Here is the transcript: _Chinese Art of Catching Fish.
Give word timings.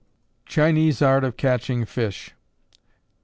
_Chinese 0.49 1.03
Art 1.05 1.23
of 1.23 1.37
Catching 1.37 1.85
Fish. 1.85 2.33